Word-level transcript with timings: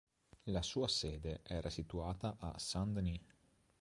La 0.45 0.63
sua 0.63 0.87
sede 0.87 1.41
era 1.43 1.69
situata 1.69 2.37
a 2.39 2.57
Saint-Denis. 2.57 3.21